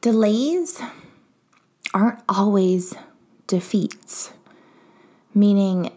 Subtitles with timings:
[0.00, 0.80] delays
[1.92, 2.94] aren't always
[3.46, 4.32] defeats,
[5.34, 5.92] meaning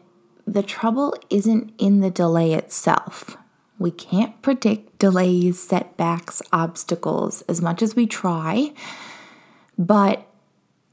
[0.46, 3.38] the trouble isn't in the delay itself.
[3.80, 8.74] We can't predict delays, setbacks, obstacles as much as we try,
[9.78, 10.28] but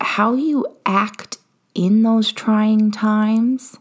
[0.01, 1.39] how you act
[1.75, 3.79] in those trying times,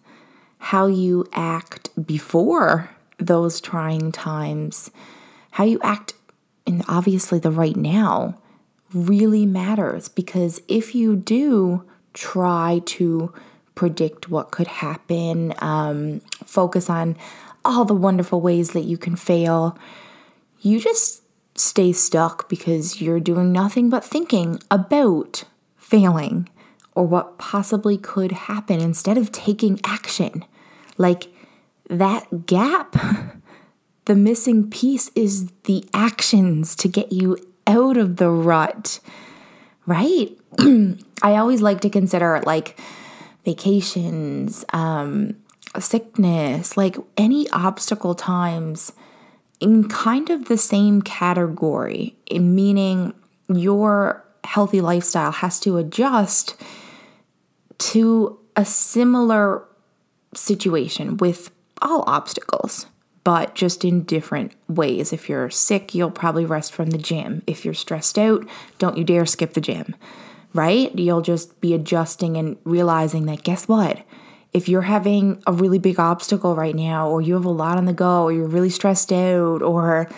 [0.58, 4.92] how you act before those trying times,
[5.52, 6.14] how you act
[6.66, 8.36] in obviously the right now
[8.94, 13.34] really matters because if you do try to
[13.76, 17.16] predict what could happen, um, focus on
[17.64, 19.78] all the wonderful ways that you can fail,
[20.62, 21.22] you just
[21.56, 25.44] stay stuck because you're doing nothing but thinking about
[25.78, 26.50] failing
[26.96, 30.44] or what possibly could happen instead of taking action.
[30.98, 31.28] Like
[31.90, 32.96] that gap,
[34.06, 37.38] the missing piece is the actions to get you
[37.70, 39.00] out of the rut,
[39.86, 40.30] right?
[40.60, 42.78] I always like to consider like
[43.46, 45.38] vacations, um,
[45.80, 48.92] sickness, like any obstacle times
[49.60, 53.14] in kind of the same category, meaning
[53.48, 56.56] your healthy lifestyle has to adjust
[57.78, 59.64] to a similar
[60.34, 62.88] situation with all obstacles,
[63.30, 65.14] but just in different ways.
[65.14, 67.44] If you're sick, you'll probably rest from the gym.
[67.46, 68.44] If you're stressed out,
[68.80, 69.96] don't you dare skip the gym,
[70.56, 70.98] right?
[70.98, 74.02] You'll just be adjusting and realizing that guess what?
[74.52, 77.86] If you're having a really big obstacle right now, or you have a lot on
[77.86, 80.10] the go, or you're really stressed out, or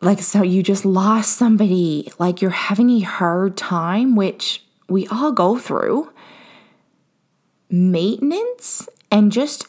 [0.00, 5.30] like so you just lost somebody, like you're having a hard time, which we all
[5.30, 6.12] go through,
[7.70, 9.67] maintenance and just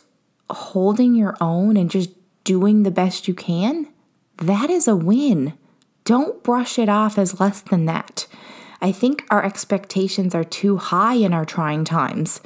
[0.50, 2.11] holding your own and just
[2.44, 3.88] doing the best you can,
[4.38, 5.53] that is a win.
[6.06, 8.25] Don't brush it off as less than that.
[8.81, 12.41] I think our expectations are too high in our trying times,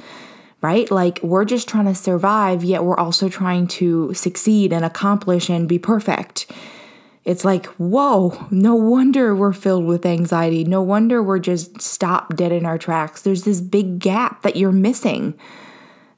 [0.60, 0.90] right?
[0.90, 5.68] Like we're just trying to survive, yet we're also trying to succeed and accomplish and
[5.68, 6.50] be perfect.
[7.24, 10.64] It's like, whoa, no wonder we're filled with anxiety.
[10.64, 13.22] No wonder we're just stopped dead in our tracks.
[13.22, 15.38] There's this big gap that you're missing.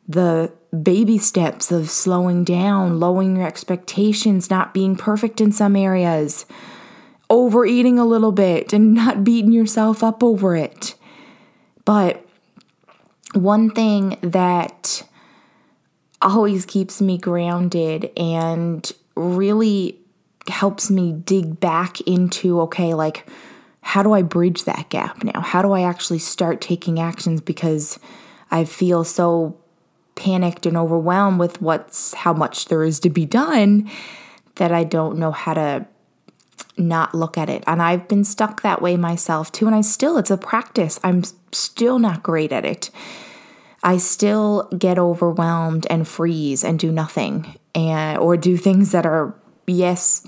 [0.08, 0.52] The
[0.82, 6.46] baby steps of slowing down, lowering your expectations, not being perfect in some areas,
[7.28, 10.94] overeating a little bit and not beating yourself up over it.
[11.84, 12.24] But
[13.34, 15.02] one thing that
[16.22, 19.98] always keeps me grounded and really
[20.48, 23.28] helps me dig back into okay, like,
[23.80, 25.40] how do I bridge that gap now?
[25.40, 27.98] How do I actually start taking actions because
[28.50, 29.58] I feel so
[30.16, 33.88] panicked and overwhelmed with what's how much there is to be done
[34.56, 35.86] that I don't know how to
[36.76, 37.62] not look at it.
[37.66, 39.66] And I've been stuck that way myself too.
[39.66, 40.98] And I still, it's a practice.
[41.04, 41.22] I'm
[41.52, 42.90] still not great at it.
[43.82, 49.34] I still get overwhelmed and freeze and do nothing and or do things that are
[49.66, 50.26] yes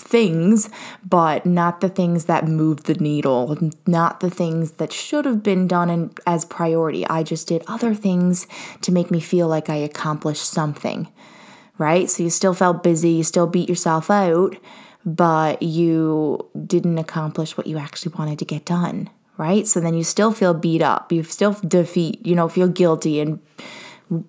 [0.00, 0.70] things,
[1.08, 5.66] but not the things that move the needle, not the things that should have been
[5.68, 7.06] done in, as priority.
[7.06, 8.46] I just did other things
[8.82, 11.08] to make me feel like I accomplished something,
[11.76, 12.08] right?
[12.08, 14.56] So you still felt busy, you still beat yourself out,
[15.04, 19.66] but you didn't accomplish what you actually wanted to get done, right?
[19.66, 23.40] So then you still feel beat up, you still defeat, you know, feel guilty and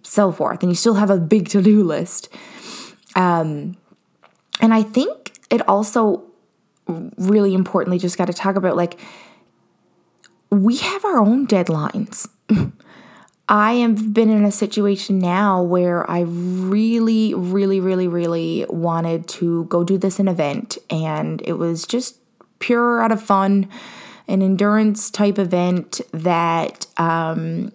[0.04, 2.30] so forth, and you still have a big to do list.
[3.16, 3.78] Um,
[4.62, 6.24] and I think it also
[7.18, 9.00] really importantly just got to talk about like
[10.52, 12.28] we have our own deadlines.
[13.50, 19.66] I have been in a situation now where I really, really, really, really wanted to
[19.66, 22.20] go do this an event, and it was just
[22.60, 23.68] pure out of fun,
[24.28, 27.72] an endurance type event that um,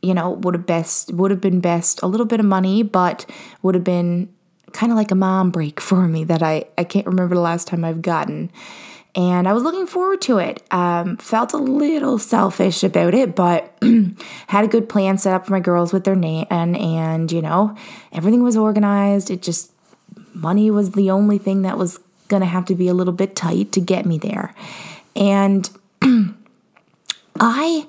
[0.00, 3.26] you know would have best would have been best a little bit of money, but
[3.60, 4.30] would have been
[4.72, 7.68] kind of like a mom break for me that I, I can't remember the last
[7.68, 8.50] time I've gotten.
[9.14, 10.62] And I was looking forward to it.
[10.70, 13.76] Um, felt a little selfish about it, but
[14.46, 17.42] had a good plan set up for my girls with their name, and, and you
[17.42, 17.76] know,
[18.12, 19.30] everything was organized.
[19.30, 19.72] It just,
[20.34, 21.98] money was the only thing that was
[22.28, 24.54] going to have to be a little bit tight to get me there.
[25.16, 25.68] And
[27.40, 27.88] I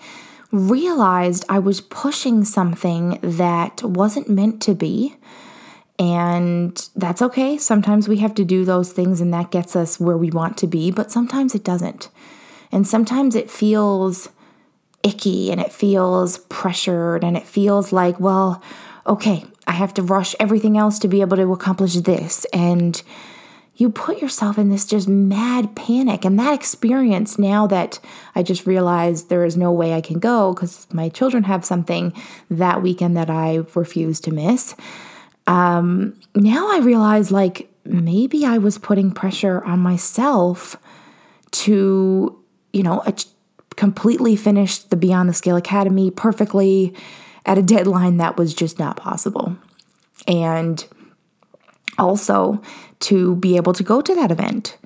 [0.51, 5.15] realized I was pushing something that wasn't meant to be
[5.99, 7.57] and that's okay.
[7.57, 10.67] Sometimes we have to do those things and that gets us where we want to
[10.67, 12.09] be, but sometimes it doesn't.
[12.71, 14.29] And sometimes it feels
[15.03, 18.63] icky and it feels pressured and it feels like, well,
[19.05, 22.45] okay, I have to rush everything else to be able to accomplish this.
[22.53, 23.01] And
[23.75, 26.25] you put yourself in this just mad panic.
[26.25, 27.99] And that experience, now that
[28.35, 32.13] I just realized there is no way I can go because my children have something
[32.49, 34.75] that weekend that I refuse to miss,
[35.49, 40.77] um, now I realize like maybe I was putting pressure on myself
[41.51, 42.39] to,
[42.71, 43.03] you know,
[43.75, 46.93] completely finish the Beyond the Scale Academy perfectly
[47.47, 49.57] at a deadline that was just not possible.
[50.27, 50.85] And
[51.97, 52.61] also
[52.99, 54.77] to be able to go to that event.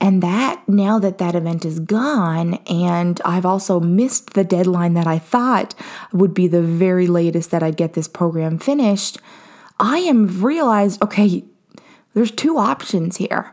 [0.00, 5.06] And that now that that event is gone, and I've also missed the deadline that
[5.08, 5.74] I thought
[6.12, 9.18] would be the very latest that I'd get this program finished,
[9.82, 11.44] I am realized okay,
[12.14, 13.52] there's two options here.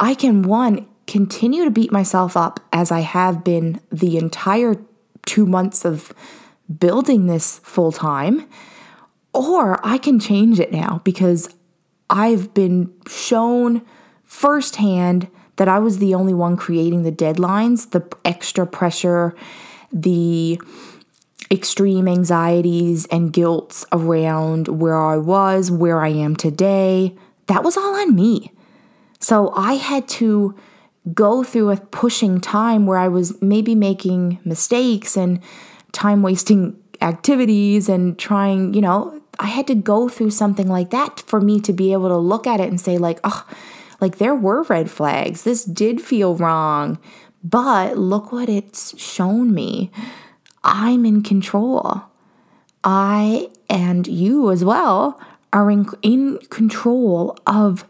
[0.00, 4.76] I can, one, continue to beat myself up as I have been the entire
[5.26, 6.12] two months of
[6.78, 8.48] building this full time,
[9.32, 11.54] or I can change it now because
[12.08, 13.82] I've been shown
[14.24, 19.36] firsthand that I was the only one creating the deadlines, the extra pressure,
[19.92, 20.60] the
[21.50, 27.16] extreme anxieties and guilts around where I was, where I am today.
[27.46, 28.52] That was all on me.
[29.18, 30.54] So I had to
[31.12, 35.40] go through a pushing time where I was maybe making mistakes and
[35.92, 41.20] time wasting activities and trying, you know, I had to go through something like that
[41.20, 43.46] for me to be able to look at it and say, like, oh,
[44.00, 45.42] like there were red flags.
[45.42, 46.98] This did feel wrong.
[47.42, 49.90] But look what it's shown me.
[50.62, 52.02] I'm in control.
[52.82, 55.20] I and you as well
[55.52, 57.84] are in, in control of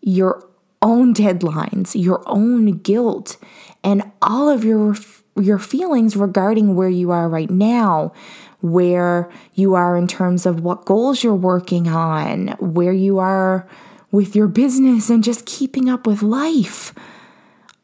[0.00, 0.48] your
[0.82, 3.36] own deadlines, your own guilt,
[3.82, 4.96] and all of your
[5.38, 8.12] your feelings regarding where you are right now,
[8.60, 13.68] where you are in terms of what goals you're working on, where you are
[14.10, 16.94] with your business and just keeping up with life.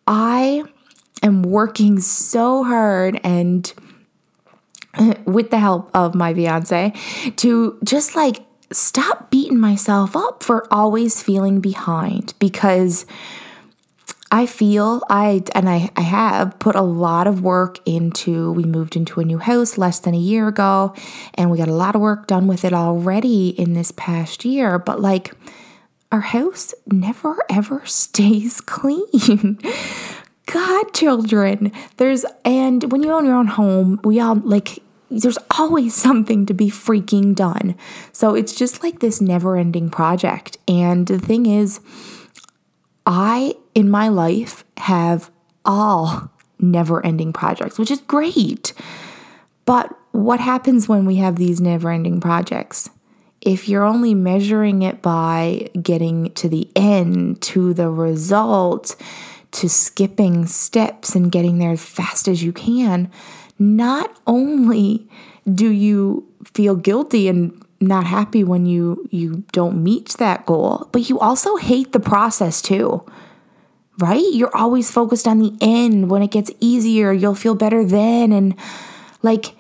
[0.07, 0.65] I
[1.23, 3.73] am working so hard and
[5.25, 6.93] with the help of my fiance
[7.37, 13.07] to just like stop beating myself up for always feeling behind because
[14.31, 18.97] I feel I and I, I have put a lot of work into we moved
[18.97, 20.95] into a new house less than a year ago
[21.35, 24.79] and we got a lot of work done with it already in this past year
[24.79, 25.35] but like
[26.11, 29.59] our house never ever stays clean
[30.47, 34.83] god children there's and when you own your own home we all like
[35.21, 37.77] there's always something to be freaking done.
[38.13, 40.57] So it's just like this never ending project.
[40.67, 41.81] And the thing is,
[43.05, 45.31] I in my life have
[45.65, 48.73] all never ending projects, which is great.
[49.65, 52.91] But what happens when we have these never ending projects?
[53.41, 58.95] If you're only measuring it by getting to the end, to the result,
[59.53, 63.11] to skipping steps and getting there as fast as you can,
[63.59, 65.09] not only
[65.53, 71.09] do you feel guilty and not happy when you you don't meet that goal, but
[71.09, 73.05] you also hate the process too.
[73.99, 74.25] Right?
[74.33, 76.11] You're always focused on the end.
[76.11, 78.57] When it gets easier, you'll feel better then and
[79.23, 79.55] like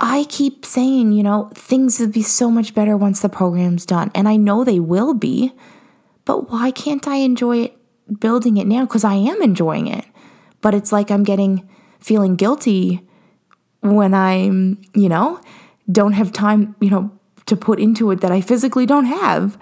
[0.00, 4.10] I keep saying, you know, things will be so much better once the program's done.
[4.14, 5.52] And I know they will be.
[6.24, 7.78] But why can't I enjoy it
[8.18, 8.84] building it now?
[8.84, 10.04] Because I am enjoying it.
[10.60, 11.68] But it's like I'm getting
[12.00, 13.06] feeling guilty
[13.80, 15.40] when I'm, you know,
[15.90, 17.10] don't have time, you know,
[17.46, 19.58] to put into it that I physically don't have.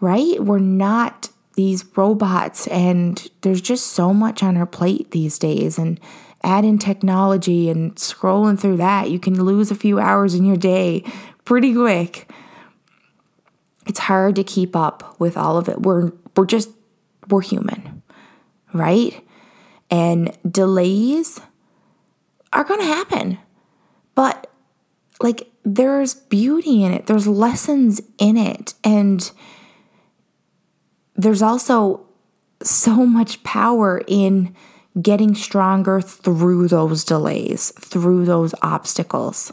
[0.00, 0.42] Right?
[0.42, 6.00] We're not these robots and there's just so much on our plate these days and
[6.44, 10.56] add in technology and scrolling through that, you can lose a few hours in your
[10.56, 11.04] day
[11.44, 12.30] pretty quick.
[13.86, 15.82] It's hard to keep up with all of it.
[15.82, 16.70] We're we're just
[17.28, 18.02] we're human,
[18.72, 19.24] right?
[19.90, 21.40] And delays
[22.52, 23.38] are going to happen.
[24.14, 24.50] But
[25.20, 28.74] like there's beauty in it, there's lessons in it.
[28.84, 29.30] And
[31.16, 32.06] there's also
[32.62, 34.54] so much power in
[35.00, 39.52] getting stronger through those delays, through those obstacles,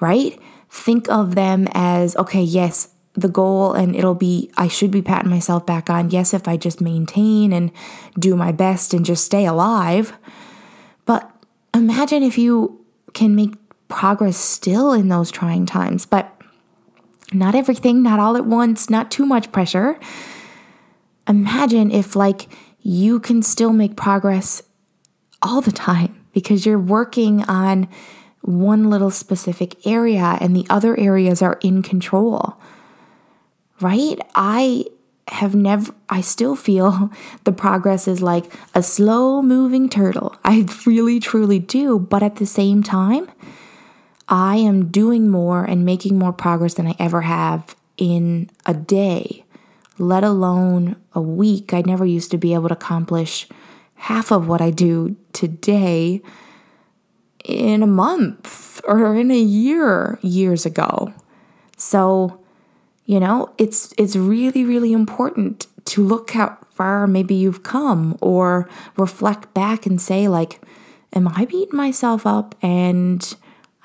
[0.00, 0.38] right?
[0.68, 2.88] Think of them as okay, yes,
[3.20, 6.10] the goal, and it'll be, I should be patting myself back on.
[6.10, 7.72] Yes, if I just maintain and
[8.18, 10.12] do my best and just stay alive.
[11.04, 11.30] But
[11.74, 12.84] imagine if you
[13.14, 13.54] can make
[13.88, 16.34] progress still in those trying times, but
[17.32, 19.98] not everything, not all at once, not too much pressure.
[21.26, 22.48] Imagine if, like,
[22.80, 24.62] you can still make progress
[25.42, 27.88] all the time because you're working on
[28.40, 32.56] one little specific area and the other areas are in control,
[33.80, 34.20] right?
[34.34, 34.86] I
[35.28, 37.10] have never, I still feel
[37.44, 40.36] the progress is like a slow moving turtle.
[40.44, 41.98] I really, truly do.
[41.98, 43.30] But at the same time,
[44.28, 49.44] I am doing more and making more progress than I ever have in a day,
[49.98, 51.72] let alone a week.
[51.72, 53.48] I never used to be able to accomplish
[53.94, 56.22] half of what I do today
[57.44, 61.12] in a month or in a year years ago.
[61.76, 62.40] So,
[63.08, 68.68] you know, it's it's really really important to look how far maybe you've come or
[68.98, 70.60] reflect back and say like
[71.14, 73.34] am I beating myself up and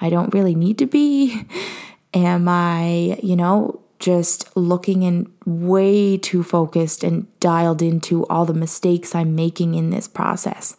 [0.01, 1.46] I don't really need to be?
[2.13, 8.53] Am I, you know, just looking and way too focused and dialed into all the
[8.53, 10.75] mistakes I'm making in this process?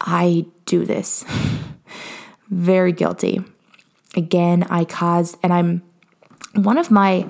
[0.00, 1.24] I do this.
[2.48, 3.44] Very guilty.
[4.16, 5.82] Again, I caused, and I'm
[6.54, 7.26] one of my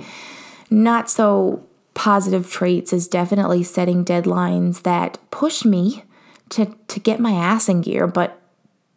[0.72, 6.04] not so positive traits is definitely setting deadlines that push me
[6.48, 8.40] to, to get my ass in gear, but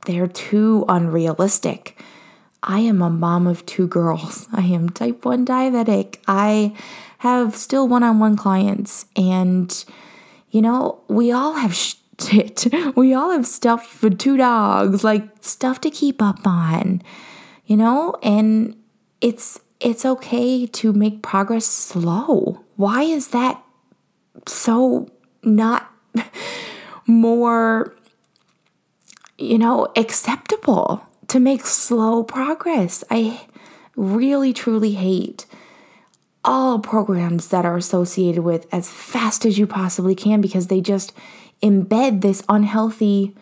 [0.06, 2.00] they're too unrealistic.
[2.64, 4.48] I am a mom of two girls.
[4.54, 6.18] I am type 1 diabetic.
[6.28, 6.76] I
[7.20, 9.86] have still one on one clients, and
[10.52, 11.76] you know, we all have
[12.20, 12.68] shit.
[12.96, 17.02] We all have stuff for two dogs, like stuff to keep up on,
[17.66, 18.76] you know, and
[19.22, 22.64] it's it's okay to make progress slow.
[22.76, 23.64] Why is that
[24.48, 25.10] so
[25.44, 25.92] not
[27.08, 27.96] more
[29.38, 31.06] you know acceptable?
[31.28, 33.04] to make slow progress.
[33.10, 33.48] I
[33.96, 35.46] really, truly hate
[36.44, 41.12] all programs that are associated with as fast as you possibly can because they just
[41.64, 43.36] embed this unhealthy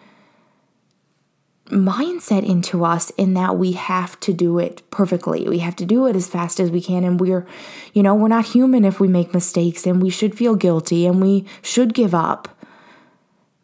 [1.68, 5.48] mindset into us in that we have to do it perfectly.
[5.48, 7.48] We have to do it as fast as we can and we're
[7.94, 11.22] you know, we're not human if we make mistakes and we should feel guilty and
[11.22, 12.50] we should give up.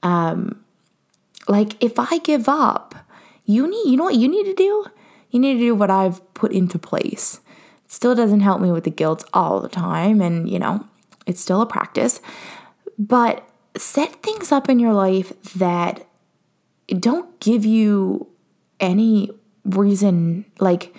[0.01, 0.63] Um
[1.47, 2.95] like if I give up,
[3.45, 4.85] you need you know what you need to do?
[5.31, 7.41] You need to do what I've put into place.
[7.85, 10.87] It still doesn't help me with the guilt all the time and you know,
[11.27, 12.21] it's still a practice.
[12.97, 16.05] But set things up in your life that
[16.89, 18.27] don't give you
[18.79, 19.29] any
[19.65, 20.95] reason like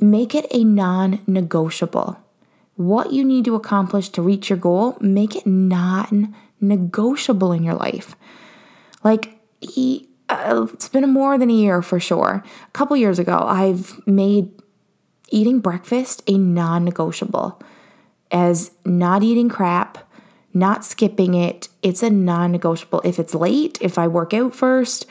[0.00, 2.18] make it a non-negotiable.
[2.76, 7.74] What you need to accomplish to reach your goal, make it non negotiable in your
[7.74, 8.14] life.
[9.02, 9.38] Like,
[10.28, 12.44] uh, it's been more than a year for sure.
[12.66, 14.50] A couple years ago, I've made
[15.30, 17.60] eating breakfast a non negotiable
[18.30, 20.07] as not eating crap,
[20.58, 21.68] not skipping it.
[21.82, 23.00] It's a non negotiable.
[23.04, 25.06] If it's late, if I work out first,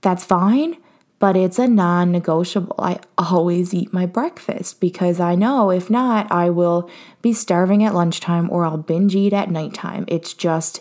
[0.00, 0.76] that's fine,
[1.18, 2.74] but it's a non negotiable.
[2.78, 6.90] I always eat my breakfast because I know if not, I will
[7.22, 10.04] be starving at lunchtime or I'll binge eat at nighttime.
[10.08, 10.80] It's just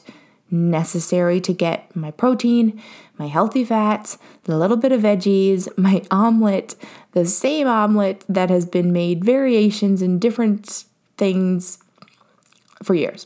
[0.52, 2.82] necessary to get my protein,
[3.18, 6.76] my healthy fats, the little bit of veggies, my omelet,
[7.12, 10.86] the same omelet that has been made variations in different
[11.18, 11.80] things
[12.82, 13.26] for years.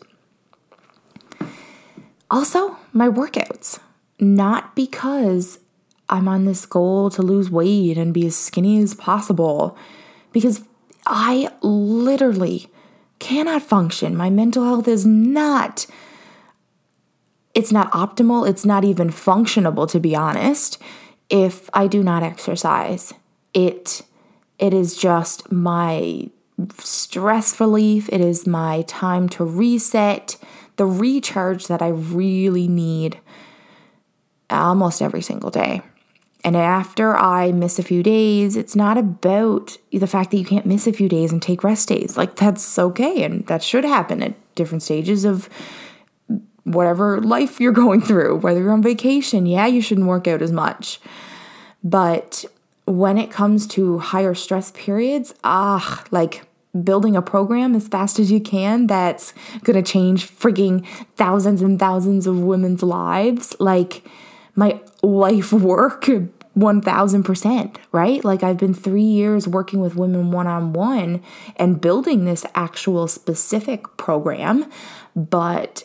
[2.34, 3.78] Also, my workouts.
[4.20, 5.60] Not because
[6.10, 9.78] I'm on this goal to lose weight and be as skinny as possible,
[10.32, 10.64] because
[11.06, 12.72] I literally
[13.20, 14.18] cannot function.
[14.18, 15.86] My mental health is not
[17.54, 20.82] it's not optimal, it's not even functionable to be honest
[21.30, 23.14] if I do not exercise.
[23.54, 24.02] It
[24.58, 26.32] it is just my
[26.80, 30.38] stress relief, it is my time to reset,
[30.76, 33.20] the recharge that I really need
[34.50, 35.82] almost every single day.
[36.44, 40.66] And after I miss a few days, it's not about the fact that you can't
[40.66, 42.18] miss a few days and take rest days.
[42.18, 43.24] Like, that's okay.
[43.24, 45.48] And that should happen at different stages of
[46.66, 50.52] whatever life you're going through, whether you're on vacation, yeah, you shouldn't work out as
[50.52, 51.00] much.
[51.84, 52.44] But
[52.86, 56.44] when it comes to higher stress periods, ah, like
[56.82, 61.80] building a program as fast as you can that's going to change frigging thousands and
[61.80, 64.04] thousands of women's lives, like
[64.56, 66.06] my life work
[66.58, 68.24] 1000%, right?
[68.24, 71.22] Like I've been 3 years working with women one-on-one
[71.56, 74.70] and building this actual specific program,
[75.16, 75.84] but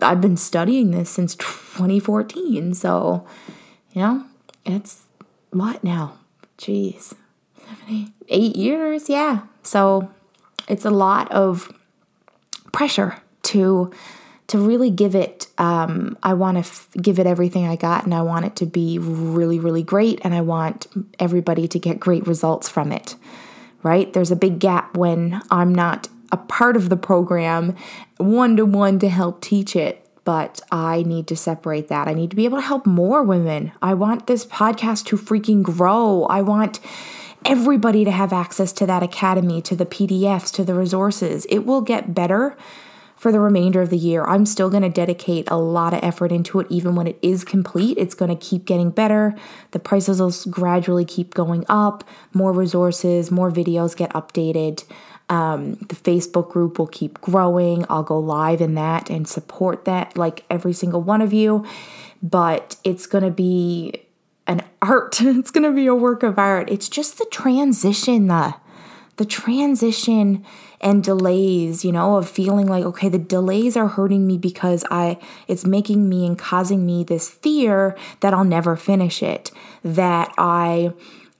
[0.00, 2.74] I've been studying this since 2014.
[2.74, 3.26] So,
[3.92, 4.24] you know,
[4.64, 5.04] it's
[5.50, 6.18] what now?
[6.58, 7.14] Jeez,
[8.28, 9.08] eight, years.
[9.08, 9.42] Yeah.
[9.62, 10.10] So
[10.68, 11.72] it's a lot of
[12.72, 13.90] pressure to
[14.48, 18.14] to really give it um, i want to f- give it everything i got and
[18.14, 20.86] i want it to be really really great and i want
[21.18, 23.16] everybody to get great results from it
[23.82, 27.74] right there's a big gap when i'm not a part of the program
[28.18, 30.02] one to one to help teach it.
[30.24, 32.08] But I need to separate that.
[32.08, 33.70] I need to be able to help more women.
[33.80, 36.24] I want this podcast to freaking grow.
[36.24, 36.80] I want
[37.46, 41.46] everybody to have access to that academy, to the PDFs, to the resources.
[41.48, 42.56] It will get better
[43.16, 44.24] for the remainder of the year.
[44.24, 47.44] I'm still going to dedicate a lot of effort into it, even when it is
[47.44, 47.96] complete.
[47.98, 49.34] It's going to keep getting better.
[49.70, 52.04] The prices will gradually keep going up.
[52.34, 54.84] More resources, more videos get updated.
[55.28, 57.84] Um, the Facebook group will keep growing.
[57.88, 61.66] I'll go live in that and support that, like every single one of you.
[62.22, 64.05] But it's going to be
[64.46, 65.20] an art.
[65.20, 66.70] it's going to be a work of art.
[66.70, 68.54] It's just the transition, the
[69.16, 70.44] the transition
[70.78, 75.18] and delays, you know, of feeling like okay, the delays are hurting me because I
[75.48, 79.50] it's making me and causing me this fear that I'll never finish it,
[79.82, 80.92] that I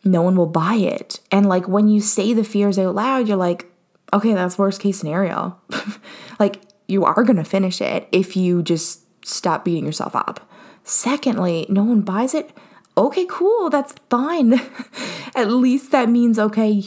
[0.05, 1.21] no one will buy it.
[1.31, 3.71] And like when you say the fears out loud, you're like,
[4.13, 5.59] okay, that's worst case scenario.
[6.39, 10.49] like you are going to finish it if you just stop beating yourself up.
[10.85, 12.57] Secondly, no one buys it.
[12.99, 14.55] Okay, cool, that's fine.
[15.35, 16.81] At least that means okay,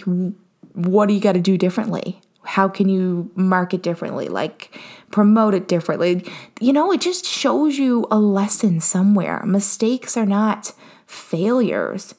[0.74, 2.20] what do you got to do differently?
[2.44, 4.28] How can you market differently?
[4.28, 4.76] Like
[5.12, 6.26] promote it differently?
[6.60, 9.44] You know, it just shows you a lesson somewhere.
[9.46, 10.74] Mistakes are not
[11.06, 12.16] failures,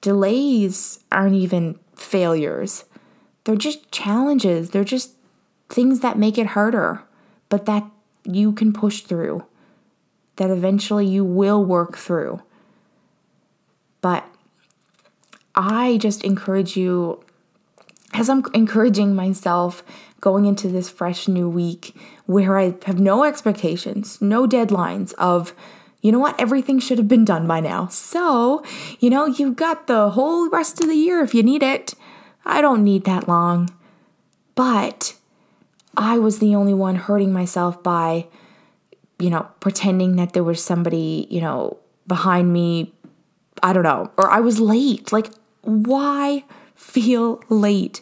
[0.00, 2.84] delays aren't even failures.
[3.44, 5.12] They're just challenges, they're just
[5.68, 7.02] things that make it harder,
[7.48, 7.88] but that
[8.24, 9.44] you can push through,
[10.36, 12.42] that eventually you will work through.
[14.00, 14.24] But
[15.54, 17.22] I just encourage you
[18.12, 19.82] as I'm encouraging myself
[20.20, 21.94] going into this fresh new week
[22.26, 25.54] where I have no expectations, no deadlines of,
[26.02, 27.88] you know what, everything should have been done by now.
[27.88, 28.62] So,
[28.98, 31.94] you know, you've got the whole rest of the year if you need it.
[32.44, 33.70] I don't need that long.
[34.54, 35.16] But
[35.96, 38.26] I was the only one hurting myself by,
[39.18, 42.92] you know, pretending that there was somebody, you know, behind me.
[43.62, 44.10] I don't know.
[44.16, 45.12] Or I was late.
[45.12, 45.28] Like,
[45.62, 46.44] why?
[46.80, 48.00] feel late.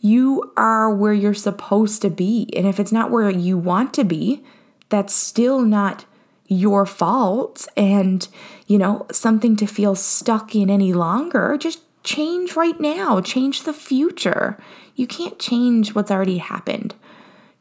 [0.00, 2.48] You are where you're supposed to be.
[2.56, 4.44] And if it's not where you want to be,
[4.88, 6.04] that's still not
[6.46, 8.26] your fault and,
[8.66, 11.56] you know, something to feel stuck in any longer.
[11.58, 14.56] Just change right now, change the future.
[14.94, 16.94] You can't change what's already happened.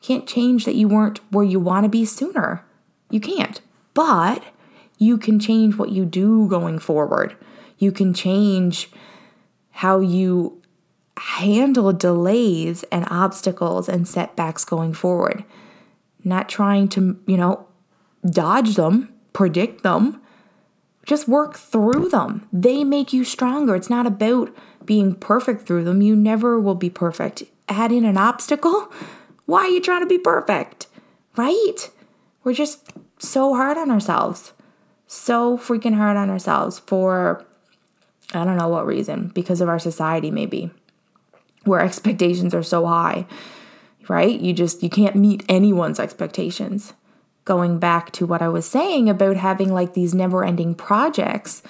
[0.02, 2.64] Can't change that you weren't where you want to be sooner.
[3.10, 3.60] You can't.
[3.94, 4.44] But
[5.00, 7.36] you can change what you do going forward.
[7.80, 8.92] You can change
[9.72, 10.62] how you
[11.18, 15.46] handle delays and obstacles and setbacks going forward.
[16.24, 17.66] Not trying to, you know,
[18.30, 20.22] dodge them, predict them,
[21.06, 22.48] just work through them.
[22.52, 23.76] They make you stronger.
[23.76, 26.02] It's not about being perfect through them.
[26.02, 27.44] You never will be perfect.
[27.70, 28.92] Add in an obstacle.
[29.46, 30.88] Why are you trying to be perfect?
[31.38, 31.90] Right?
[32.44, 34.52] We're just so hard on ourselves.
[35.12, 37.44] So freaking hard on ourselves for
[38.32, 40.70] I don't know what reason, because of our society, maybe,
[41.64, 43.26] where expectations are so high,
[44.08, 44.40] right?
[44.40, 46.94] You just, you can't meet anyone's expectations.
[47.44, 51.64] Going back to what I was saying about having like these never ending projects,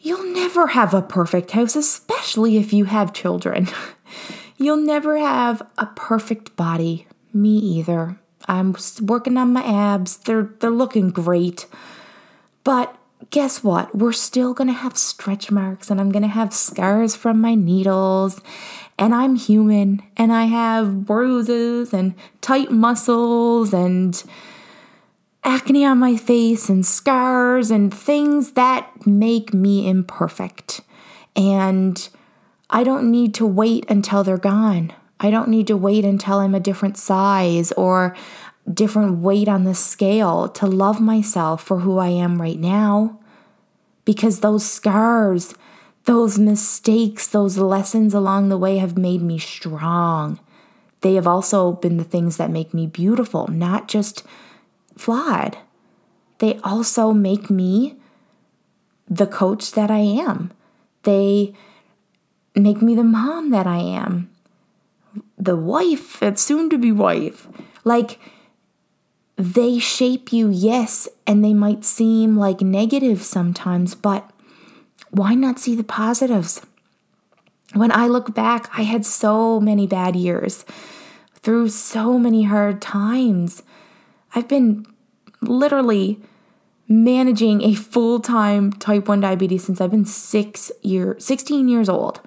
[0.00, 3.68] you'll never have a perfect house, especially if you have children.
[4.56, 7.06] you'll never have a perfect body.
[7.34, 8.18] Me either.
[8.48, 10.16] I'm working on my abs.
[10.18, 11.66] They're they're looking great.
[12.64, 12.96] But
[13.30, 13.94] guess what?
[13.94, 17.54] We're still going to have stretch marks and I'm going to have scars from my
[17.54, 18.40] needles.
[18.98, 24.22] And I'm human and I have bruises and tight muscles and
[25.42, 30.80] acne on my face and scars and things that make me imperfect.
[31.36, 32.08] And
[32.70, 34.92] I don't need to wait until they're gone.
[35.20, 38.16] I don't need to wait until I'm a different size or
[38.72, 43.20] different weight on the scale to love myself for who I am right now.
[44.04, 45.54] Because those scars,
[46.04, 50.38] those mistakes, those lessons along the way have made me strong.
[51.00, 54.22] They have also been the things that make me beautiful, not just
[54.96, 55.58] flawed.
[56.38, 57.96] They also make me
[59.08, 60.52] the coach that I am.
[61.02, 61.54] They
[62.54, 64.30] make me the mom that I am,
[65.36, 67.48] the wife, that soon to be wife.
[67.84, 68.18] Like,
[69.36, 74.30] they shape you, yes, and they might seem like negative sometimes, but
[75.10, 76.60] why not see the positives?
[77.72, 80.64] When I look back, I had so many bad years
[81.34, 83.62] through so many hard times.
[84.34, 84.86] I've been
[85.40, 86.20] literally
[86.86, 92.20] managing a full-time type 1 diabetes since I've been 6 year 16 years old.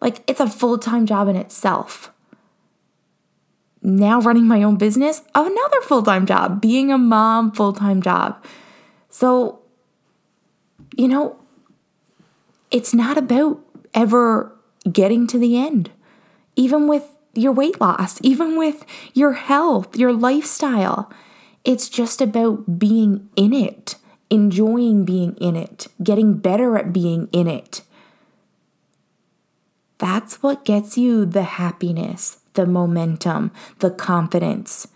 [0.00, 2.12] Like it's a full-time job in itself.
[3.82, 8.42] Now running my own business, another full time job, being a mom, full time job.
[9.10, 9.60] So,
[10.96, 11.38] you know,
[12.70, 13.60] it's not about
[13.94, 14.52] ever
[14.90, 15.90] getting to the end,
[16.56, 21.10] even with your weight loss, even with your health, your lifestyle.
[21.64, 23.96] It's just about being in it,
[24.30, 27.82] enjoying being in it, getting better at being in it.
[29.98, 34.88] That's what gets you the happiness, the momentum, the confidence,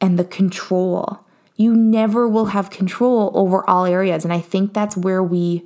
[0.00, 1.20] and the control.
[1.56, 4.24] You never will have control over all areas.
[4.24, 5.64] And I think that's where we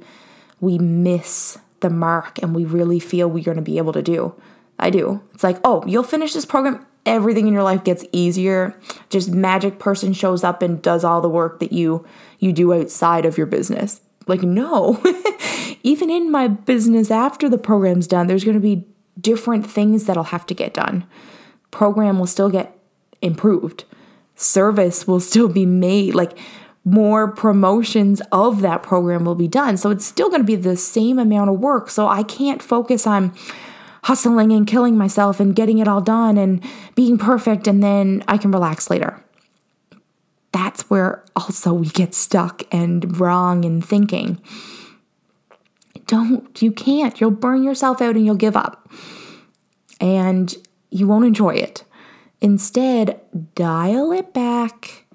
[0.61, 4.35] we miss the mark and we really feel we're going to be able to do.
[4.79, 5.23] I do.
[5.35, 8.79] It's like, oh, you'll finish this program, everything in your life gets easier.
[9.09, 12.05] Just magic person shows up and does all the work that you
[12.39, 14.01] you do outside of your business.
[14.27, 15.03] Like, no.
[15.83, 18.87] Even in my business after the program's done, there's going to be
[19.21, 21.07] different things that'll have to get done.
[21.71, 22.77] Program will still get
[23.21, 23.85] improved.
[24.35, 26.15] Service will still be made.
[26.15, 26.39] Like,
[26.85, 29.77] more promotions of that program will be done.
[29.77, 31.91] So it's still going to be the same amount of work.
[31.91, 33.35] So I can't focus on
[34.05, 38.39] hustling and killing myself and getting it all done and being perfect and then I
[38.39, 39.23] can relax later.
[40.53, 44.41] That's where also we get stuck and wrong in thinking.
[46.09, 47.21] Don't, you can't.
[47.21, 48.91] You'll burn yourself out and you'll give up.
[50.01, 50.53] And
[50.91, 51.85] you won't enjoy it.
[52.41, 53.21] Instead,
[53.55, 55.07] dial it back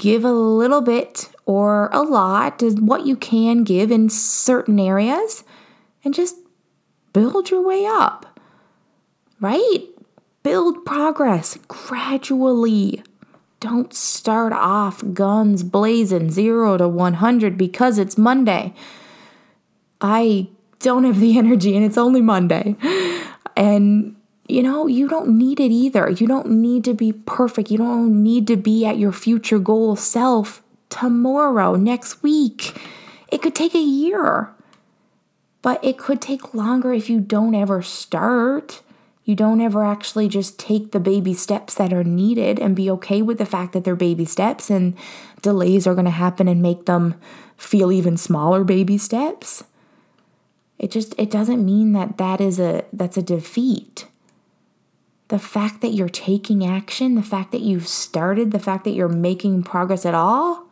[0.00, 5.44] give a little bit or a lot is what you can give in certain areas
[6.02, 6.36] and just
[7.12, 8.40] build your way up,
[9.40, 9.84] right?
[10.42, 13.02] Build progress gradually.
[13.60, 18.72] Don't start off guns blazing, zero to 100 because it's Monday.
[20.00, 20.48] I
[20.80, 22.76] don't have the energy and it's only Monday.
[23.56, 24.16] And
[24.50, 26.10] you know, you don't need it either.
[26.10, 27.70] You don't need to be perfect.
[27.70, 32.76] You don't need to be at your future goal self tomorrow, next week.
[33.28, 34.50] It could take a year,
[35.62, 38.82] but it could take longer if you don't ever start.
[39.24, 43.22] You don't ever actually just take the baby steps that are needed and be okay
[43.22, 44.96] with the fact that they're baby steps and
[45.42, 47.14] delays are going to happen and make them
[47.56, 49.62] feel even smaller baby steps.
[50.80, 54.06] It just it doesn't mean that that is a that's a defeat
[55.30, 59.08] the fact that you're taking action, the fact that you've started, the fact that you're
[59.08, 60.66] making progress at all,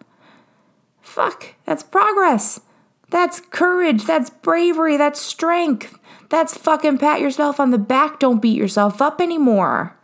[1.00, 2.60] fuck, that's progress.
[3.08, 4.04] That's courage.
[4.04, 4.96] That's bravery.
[4.96, 5.96] That's strength.
[6.28, 8.18] That's fucking pat yourself on the back.
[8.18, 9.96] Don't beat yourself up anymore.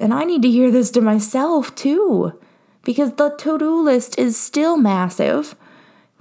[0.00, 2.38] And I need to hear this to myself too,
[2.82, 5.54] because the to do list is still massive,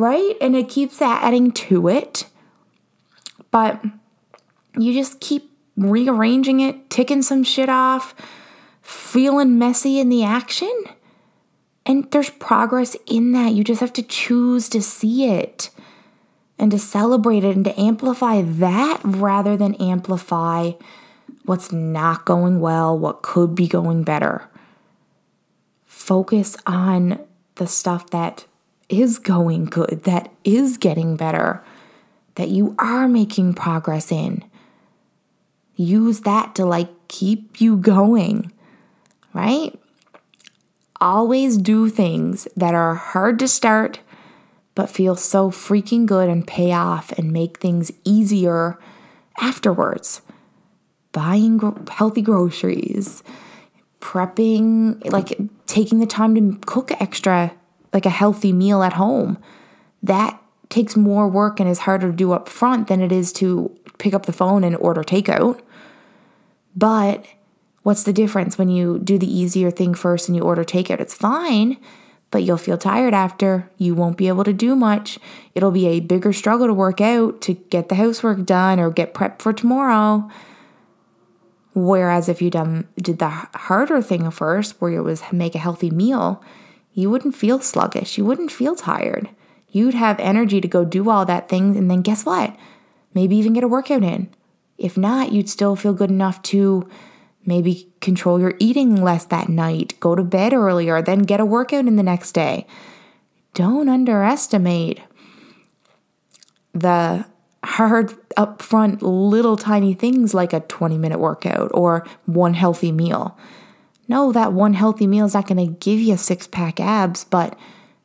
[0.02, 0.36] right?
[0.42, 2.26] And it keeps adding to it.
[3.52, 3.84] But
[4.78, 8.16] you just keep rearranging it, ticking some shit off,
[8.82, 10.74] feeling messy in the action.
[11.86, 13.54] And there's progress in that.
[13.54, 15.70] You just have to choose to see it
[16.60, 20.72] and to celebrate it and to amplify that rather than amplify
[21.46, 24.48] what's not going well, what could be going better.
[25.86, 27.20] Focus on
[27.56, 28.46] the stuff that
[28.92, 31.64] is going good, that is getting better,
[32.36, 34.44] that you are making progress in
[35.82, 38.52] use that to like keep you going,
[39.34, 39.78] right?
[41.00, 44.00] Always do things that are hard to start,
[44.76, 48.78] but feel so freaking good and pay off and make things easier
[49.40, 50.22] afterwards.
[51.12, 53.24] Buying gro- healthy groceries,
[54.00, 57.54] prepping, like taking the time to cook extra,
[57.94, 59.38] like a healthy meal at home.
[60.02, 63.78] That takes more work and is harder to do up front than it is to
[63.98, 65.62] pick up the phone and order takeout.
[66.76, 67.26] But
[67.84, 71.02] what's the difference when you do the easier thing first and you order takeout?
[71.02, 71.78] It's fine,
[72.32, 73.70] but you'll feel tired after.
[73.78, 75.20] You won't be able to do much.
[75.54, 79.14] It'll be a bigger struggle to work out to get the housework done or get
[79.14, 80.30] prepped for tomorrow.
[81.74, 85.90] Whereas if you done did the harder thing first, where it was make a healthy
[85.90, 86.44] meal,
[86.94, 88.18] you wouldn't feel sluggish.
[88.18, 89.30] You wouldn't feel tired.
[89.70, 92.56] You'd have energy to go do all that thing, and then guess what?
[93.14, 94.30] Maybe even get a workout in.
[94.78, 96.90] If not, you'd still feel good enough to
[97.46, 101.88] maybe control your eating less that night, go to bed earlier, then get a workout
[101.88, 102.68] in the next day.
[103.54, 105.02] Don't underestimate
[106.74, 107.26] the
[107.64, 113.38] hard upfront little tiny things like a 20 minute workout or one healthy meal.
[114.12, 117.58] No, that one healthy meal is not going to give you six pack abs, but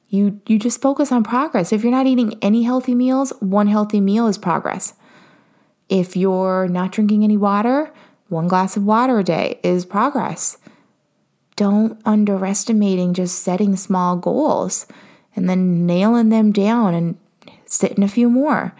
[0.08, 1.72] you you just focus on progress.
[1.72, 4.94] If you're not eating any healthy meals, one healthy meal is progress.
[5.88, 7.92] If you're not drinking any water,
[8.28, 10.58] one glass of water a day is progress.
[11.56, 14.86] Don't underestimating just setting small goals
[15.34, 17.18] and then nailing them down and
[17.64, 18.76] sitting a few more.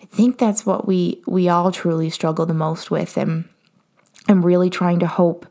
[0.00, 3.50] I think that's what we we all truly struggle the most with and
[4.28, 5.44] I'm really trying to hope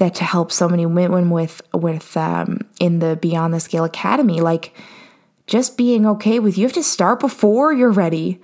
[0.00, 4.40] that to help so many women with with um, in the Beyond the Scale Academy,
[4.40, 4.74] like
[5.46, 8.40] just being okay with you have to start before you're ready.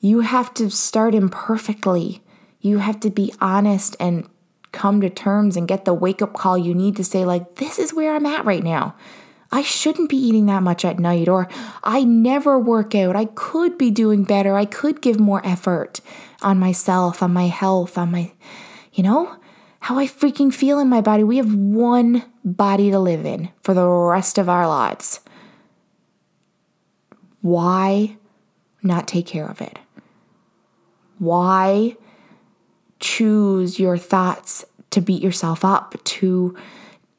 [0.00, 2.22] You have to start imperfectly.
[2.60, 4.28] You have to be honest and
[4.72, 7.78] come to terms and get the wake up call you need to say, like, this
[7.78, 8.94] is where I'm at right now.
[9.50, 11.48] I shouldn't be eating that much at night, or
[11.82, 13.16] I never work out.
[13.16, 14.56] I could be doing better.
[14.56, 16.00] I could give more effort
[16.42, 18.32] on myself, on my health, on my,
[18.92, 19.36] you know,
[19.84, 21.22] how I freaking feel in my body.
[21.24, 25.20] We have one body to live in for the rest of our lives.
[27.42, 28.16] Why
[28.82, 29.78] not take care of it?
[31.18, 31.98] Why
[32.98, 36.56] choose your thoughts to beat yourself up, to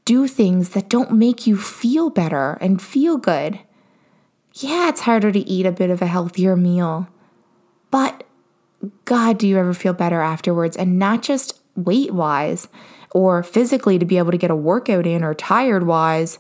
[0.05, 3.59] do things that don't make you feel better and feel good.
[4.55, 7.09] Yeah, it's harder to eat a bit of a healthier meal,
[7.91, 8.23] but
[9.03, 10.75] God, do you ever feel better afterwards?
[10.75, 12.67] And not just weight wise
[13.11, 16.39] or physically to be able to get a workout in or tired wise.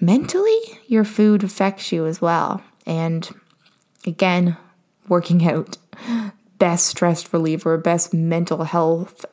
[0.00, 2.62] Mentally, your food affects you as well.
[2.84, 3.28] And
[4.06, 4.56] again,
[5.08, 5.78] working out,
[6.58, 9.24] best stress reliever, best mental health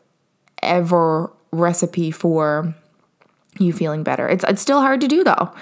[0.62, 2.74] ever recipe for
[3.60, 4.28] you feeling better.
[4.28, 5.54] It's it's still hard to do though.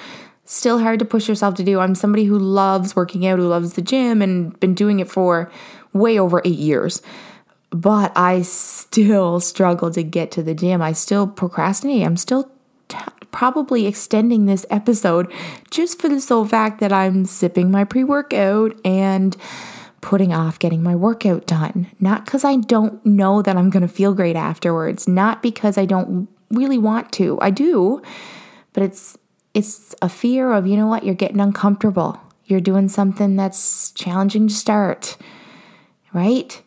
[0.46, 1.80] Still hard to push yourself to do.
[1.80, 5.52] I'm somebody who loves working out, who loves the gym and been doing it for
[5.94, 7.02] way over 8 years.
[7.72, 10.82] But I still struggle to get to the gym.
[10.82, 12.06] I still procrastinate.
[12.06, 12.52] I'm still
[12.90, 12.98] t-
[13.32, 15.32] probably extending this episode
[15.70, 19.36] just for the sole fact that I'm sipping my pre workout and
[20.02, 21.88] putting off getting my workout done.
[22.00, 25.86] Not because I don't know that I'm going to feel great afterwards, not because I
[25.86, 27.40] don't really want to.
[27.42, 28.02] I do,
[28.74, 29.18] but it's
[29.54, 32.20] it's a fear of, you know what, you're getting uncomfortable.
[32.46, 35.18] You're doing something that's challenging to start.
[36.14, 36.62] Right?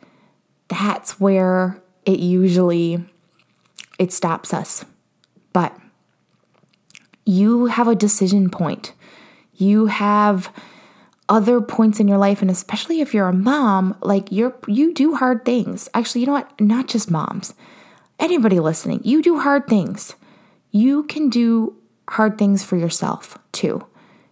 [0.68, 3.04] That's where it usually
[3.98, 4.84] it stops us.
[5.52, 5.76] But
[7.24, 8.92] you have a decision point.
[9.54, 10.52] You have
[11.28, 15.14] other points in your life and especially if you're a mom, like you're you do
[15.14, 15.88] hard things.
[15.94, 16.60] Actually, you know what?
[16.60, 17.54] Not just moms
[18.18, 20.14] anybody listening, you do hard things.
[20.70, 21.76] You can do
[22.08, 23.86] hard things for yourself too.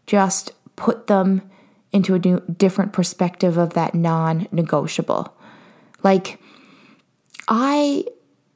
[0.07, 1.42] Just put them
[1.92, 5.35] into a new, different perspective of that non negotiable.
[6.03, 6.38] Like,
[7.49, 8.05] I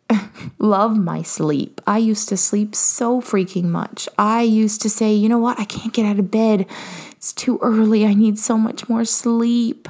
[0.58, 1.80] love my sleep.
[1.86, 4.08] I used to sleep so freaking much.
[4.18, 6.66] I used to say, you know what, I can't get out of bed.
[7.12, 8.04] It's too early.
[8.04, 9.88] I need so much more sleep.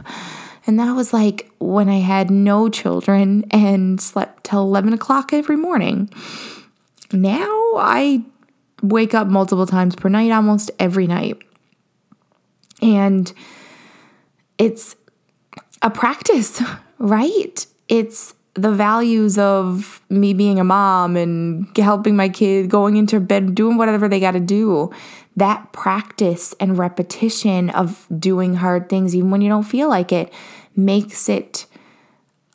[0.66, 5.56] And that was like when I had no children and slept till 11 o'clock every
[5.56, 6.10] morning.
[7.12, 8.24] Now I
[8.82, 11.40] wake up multiple times per night, almost every night.
[12.82, 13.32] And
[14.58, 14.96] it's
[15.82, 16.60] a practice,
[16.98, 17.66] right?
[17.88, 23.54] It's the values of me being a mom and helping my kid, going into bed,
[23.54, 24.90] doing whatever they got to do.
[25.36, 30.32] That practice and repetition of doing hard things, even when you don't feel like it,
[30.74, 31.66] makes it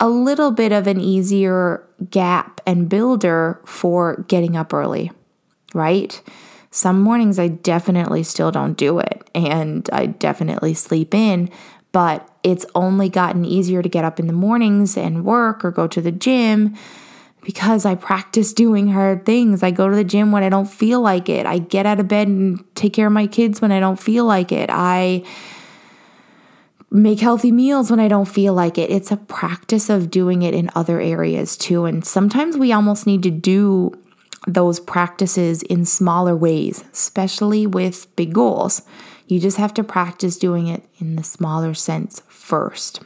[0.00, 5.12] a little bit of an easier gap and builder for getting up early,
[5.74, 6.20] right?
[6.72, 11.50] Some mornings I definitely still don't do it and I definitely sleep in,
[11.92, 15.86] but it's only gotten easier to get up in the mornings and work or go
[15.86, 16.74] to the gym
[17.42, 19.62] because I practice doing hard things.
[19.62, 21.44] I go to the gym when I don't feel like it.
[21.44, 24.24] I get out of bed and take care of my kids when I don't feel
[24.24, 24.70] like it.
[24.72, 25.24] I
[26.90, 28.90] make healthy meals when I don't feel like it.
[28.90, 31.84] It's a practice of doing it in other areas too.
[31.84, 33.92] And sometimes we almost need to do
[34.46, 38.82] those practices in smaller ways, especially with big goals.
[39.32, 43.00] You just have to practice doing it in the smaller sense first.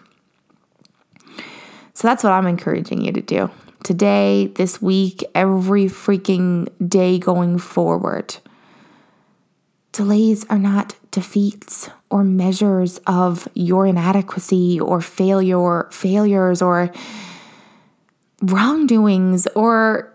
[1.95, 3.49] So that's what I'm encouraging you to do
[3.85, 8.39] today, this week, every freaking day going forward.
[9.93, 16.91] Delays are not defeats or measures of your inadequacy or failure, failures or
[18.43, 20.12] wrongdoings or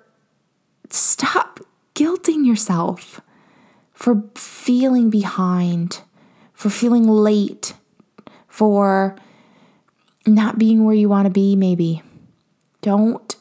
[0.90, 1.62] stop
[1.96, 3.22] guilting yourself
[4.02, 6.02] for feeling behind,
[6.54, 7.76] for feeling late,
[8.48, 9.16] for
[10.26, 12.02] not being where you want to be, maybe.
[12.82, 13.36] Don't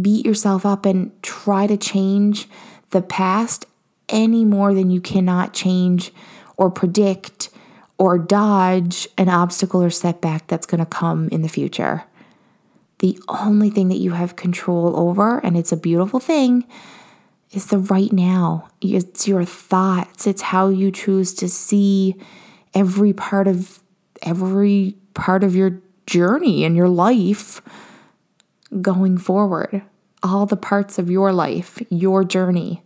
[0.00, 2.48] beat yourself up and try to change
[2.90, 3.66] the past
[4.08, 6.12] any more than you cannot change
[6.56, 7.50] or predict
[7.98, 12.04] or dodge an obstacle or setback that's going to come in the future.
[13.00, 16.64] The only thing that you have control over, and it's a beautiful thing,
[17.56, 18.68] is the right now.
[18.80, 22.16] It's your thoughts, it's how you choose to see
[22.74, 23.80] every part of
[24.22, 27.62] every part of your journey and your life
[28.80, 29.82] going forward.
[30.22, 32.82] All the parts of your life, your journey.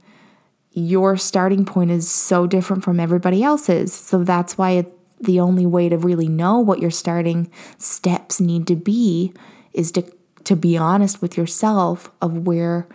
[0.72, 3.92] Your starting point is so different from everybody else's.
[3.92, 8.66] So that's why it, the only way to really know what your starting steps need
[8.66, 9.32] to be
[9.72, 10.04] is to
[10.44, 12.88] to be honest with yourself of where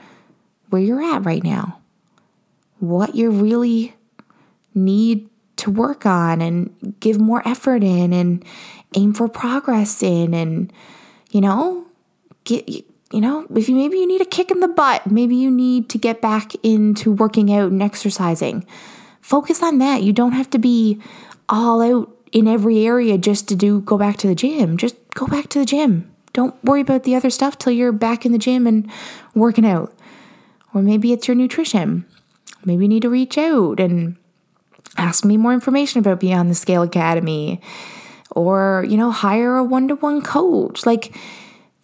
[0.73, 1.79] where you're at right now.
[2.79, 3.95] What you really
[4.73, 8.43] need to work on and give more effort in and
[8.95, 10.73] aim for progress in and
[11.29, 11.85] you know,
[12.43, 15.51] get you know, if you maybe you need a kick in the butt, maybe you
[15.51, 18.65] need to get back into working out and exercising.
[19.21, 20.01] Focus on that.
[20.01, 20.99] You don't have to be
[21.47, 24.77] all out in every area just to do go back to the gym.
[24.77, 26.11] Just go back to the gym.
[26.33, 28.89] Don't worry about the other stuff till you're back in the gym and
[29.35, 29.93] working out.
[30.73, 32.05] Or maybe it's your nutrition.
[32.65, 34.15] Maybe you need to reach out and
[34.97, 37.61] ask me more information about Beyond the Scale Academy
[38.31, 40.85] or, you know, hire a one to one coach.
[40.85, 41.15] Like,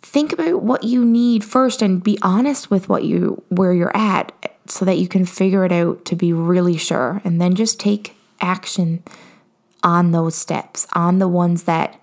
[0.02, 4.32] think about what you need first and be honest with what you where you're at
[4.66, 8.16] so that you can figure it out to be really sure and then just take
[8.42, 9.04] action
[9.84, 12.00] on those steps on the ones that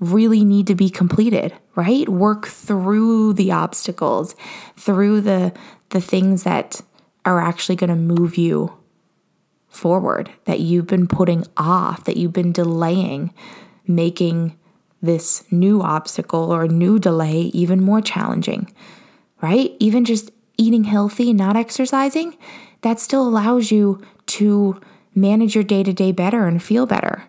[0.00, 2.08] really need to be completed, right?
[2.08, 4.34] Work through the obstacles,
[4.76, 5.52] through the
[5.90, 6.80] the things that
[7.24, 8.76] are actually going to move you
[9.68, 13.32] forward that you've been putting off, that you've been delaying,
[13.86, 14.58] making
[15.00, 18.74] this new obstacle or new delay even more challenging,
[19.40, 19.76] right?
[19.78, 22.36] Even just eating healthy, not exercising,
[22.80, 24.80] that still allows you to
[25.14, 27.27] manage your day to day better and feel better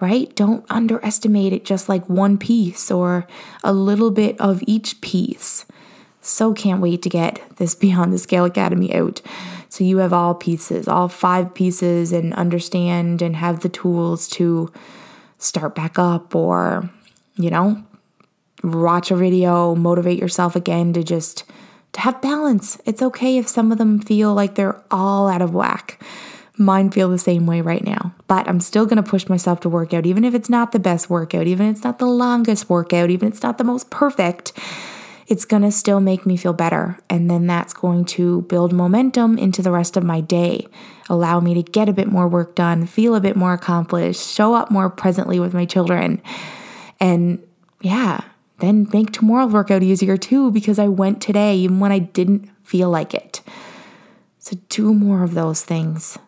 [0.00, 0.34] right?
[0.36, 3.26] Don't underestimate it just like one piece or
[3.64, 5.66] a little bit of each piece.
[6.20, 9.20] So can't wait to get this Beyond the Scale Academy out.
[9.68, 14.72] So you have all pieces, all five pieces, and understand and have the tools to
[15.38, 16.90] start back up or,
[17.36, 17.82] you know,
[18.62, 21.44] watch a video, motivate yourself again to just
[21.92, 22.78] to have balance.
[22.84, 26.02] It's okay if some of them feel like they're all out of whack.
[26.58, 28.14] Mine feel the same way right now.
[28.26, 31.08] But I'm still to push myself to work out, even if it's not the best
[31.08, 34.52] workout, even if it's not the longest workout, even if it's not the most perfect.
[35.28, 36.98] It's going to still make me feel better.
[37.08, 40.66] And then that's going to build momentum into the rest of my day,
[41.08, 44.54] allow me to get a bit more work done, feel a bit more accomplished, show
[44.54, 46.20] up more presently with my children.
[46.98, 47.40] And
[47.82, 48.22] yeah,
[48.58, 52.90] then make tomorrow's workout easier too because I went today even when I didn't feel
[52.90, 53.42] like it.
[54.38, 56.18] So do more of those things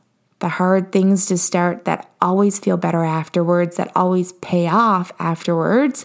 [0.41, 6.05] the hard things to start that always feel better afterwards, that always pay off afterwards,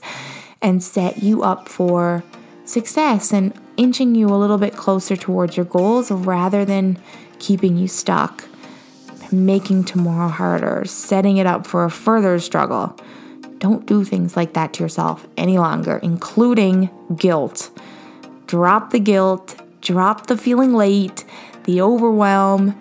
[0.61, 2.23] and set you up for
[2.65, 6.97] success and inching you a little bit closer towards your goals rather than
[7.39, 8.45] keeping you stuck,
[9.31, 12.97] making tomorrow harder, setting it up for a further struggle.
[13.59, 17.71] Don't do things like that to yourself any longer, including guilt.
[18.47, 21.23] Drop the guilt, drop the feeling late,
[21.63, 22.79] the overwhelm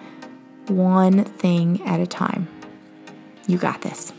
[0.69, 2.49] one thing at a time.
[3.47, 4.13] You got this.